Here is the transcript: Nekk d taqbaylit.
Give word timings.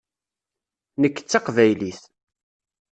Nekk 1.01 1.17
d 1.21 1.25
taqbaylit. 1.29 2.01